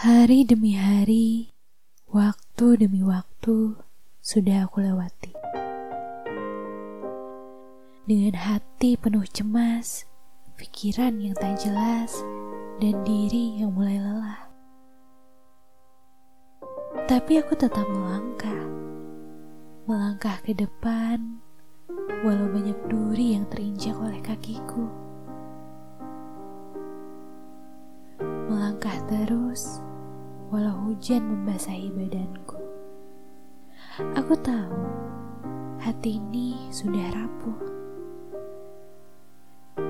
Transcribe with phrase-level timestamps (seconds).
[0.00, 1.52] Hari demi hari,
[2.08, 3.76] waktu demi waktu
[4.24, 5.36] sudah aku lewati.
[8.08, 10.08] Dengan hati penuh cemas,
[10.56, 12.16] pikiran yang tak jelas,
[12.80, 14.48] dan diri yang mulai lelah.
[17.04, 18.64] Tapi aku tetap melangkah,
[19.84, 21.44] melangkah ke depan,
[22.24, 24.88] walau banyak duri yang terinjak oleh kakiku.
[28.48, 29.89] Melangkah terus
[30.50, 32.58] walau hujan membasahi badanku.
[34.18, 34.82] Aku tahu
[35.78, 37.58] hati ini sudah rapuh.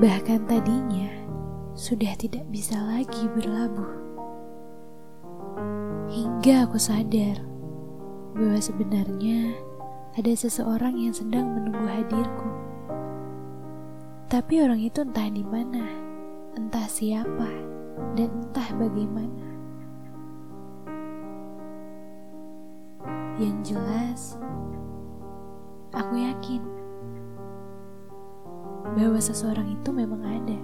[0.00, 1.12] Bahkan tadinya
[1.76, 3.92] sudah tidak bisa lagi berlabuh.
[6.08, 7.36] Hingga aku sadar
[8.32, 9.52] bahwa sebenarnya
[10.16, 12.48] ada seseorang yang sedang menunggu hadirku.
[14.32, 15.84] Tapi orang itu entah di mana,
[16.56, 17.52] entah siapa,
[18.16, 19.55] dan entah bagaimana.
[23.36, 24.20] Yang jelas,
[25.92, 26.64] aku yakin
[28.96, 30.56] bahwa seseorang itu memang ada.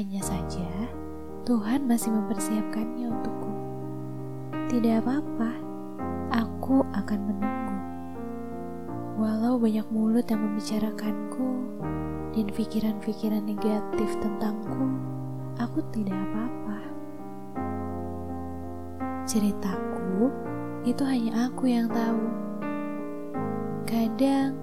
[0.00, 0.64] Hanya saja,
[1.44, 3.52] Tuhan masih mempersiapkannya untukku.
[4.72, 5.52] Tidak apa-apa,
[6.32, 7.76] aku akan menunggu.
[9.20, 11.48] Walau banyak mulut yang membicarakanku
[12.32, 14.88] dan pikiran-pikiran negatif tentangku,
[15.60, 16.95] aku tidak apa-apa.
[19.26, 20.30] Ceritaku
[20.86, 22.30] itu hanya aku yang tahu.
[23.82, 24.54] Kadang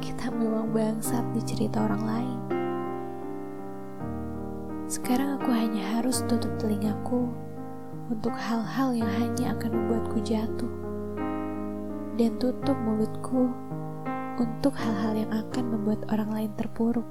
[0.00, 2.40] kita memang bangsat di cerita orang lain.
[4.88, 7.28] Sekarang aku hanya harus tutup telingaku
[8.08, 10.72] untuk hal-hal yang hanya akan membuatku jatuh.
[12.16, 13.52] Dan tutup mulutku
[14.40, 17.04] untuk hal-hal yang akan membuat orang lain terpuruk.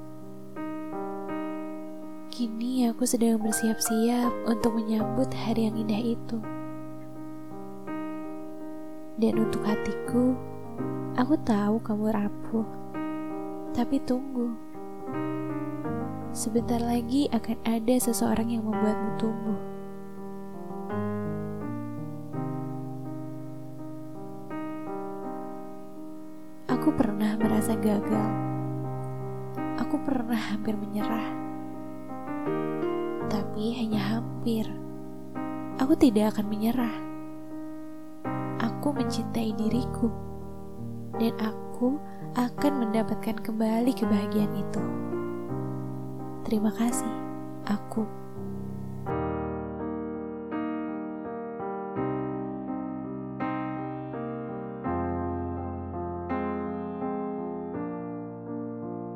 [2.33, 6.56] Kini aku sedang bersiap-siap untuk menyambut hari yang indah itu.
[9.17, 10.37] Dan untuk hatiku,
[11.17, 12.67] aku tahu kamu rapuh.
[13.73, 14.53] Tapi tunggu.
[16.37, 19.59] Sebentar lagi akan ada seseorang yang membuatmu tumbuh.
[26.69, 28.29] Aku pernah merasa gagal.
[29.81, 31.33] Aku pernah hampir menyerah.
[33.33, 34.69] Tapi hanya hampir.
[35.81, 37.06] Aku tidak akan menyerah
[38.77, 40.13] aku mencintai diriku,
[41.17, 41.97] dan aku
[42.37, 44.83] akan mendapatkan kembali kebahagiaan itu.
[46.45, 47.09] Terima kasih,
[47.65, 48.05] aku.